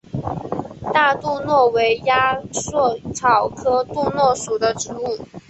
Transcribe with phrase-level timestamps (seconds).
[0.91, 5.19] 大杜若为鸭跖草科杜若属的植物。